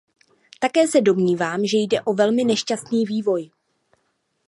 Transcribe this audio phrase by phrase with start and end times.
[0.59, 3.49] Také se domnívám, že jde o velmi nešťastný vývoj.